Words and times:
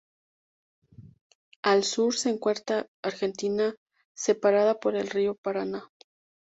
Al 1.61 1.83
sur 1.83 2.15
se 2.15 2.31
encuentra 2.31 2.87
Argentina, 3.03 3.75
separada 4.17 4.79
por 4.79 4.95
el 4.95 5.07
Río 5.07 5.35
Paraná. 5.35 5.91